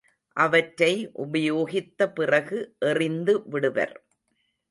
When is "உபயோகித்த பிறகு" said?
1.17-2.57